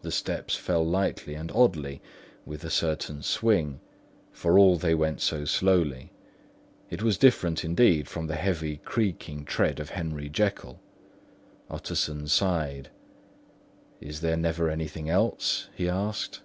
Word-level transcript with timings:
The 0.00 0.10
steps 0.10 0.54
fell 0.56 0.82
lightly 0.82 1.34
and 1.34 1.52
oddly, 1.54 2.00
with 2.46 2.64
a 2.64 2.70
certain 2.70 3.20
swing, 3.20 3.80
for 4.30 4.58
all 4.58 4.78
they 4.78 4.94
went 4.94 5.20
so 5.20 5.44
slowly; 5.44 6.12
it 6.88 7.02
was 7.02 7.18
different 7.18 7.62
indeed 7.62 8.08
from 8.08 8.26
the 8.26 8.36
heavy 8.36 8.78
creaking 8.78 9.44
tread 9.44 9.80
of 9.80 9.90
Henry 9.90 10.30
Jekyll. 10.30 10.80
Utterson 11.68 12.26
sighed. 12.26 12.88
"Is 14.00 14.22
there 14.22 14.38
never 14.38 14.70
anything 14.70 15.10
else?" 15.10 15.68
he 15.76 15.90
asked. 15.90 16.40